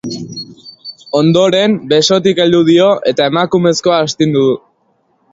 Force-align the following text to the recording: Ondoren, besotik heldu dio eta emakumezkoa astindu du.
Ondoren, 1.19 1.75
besotik 1.91 2.41
heldu 2.45 2.61
dio 2.69 2.87
eta 3.11 3.27
emakumezkoa 3.33 3.99
astindu 4.07 4.43
du. 4.47 4.57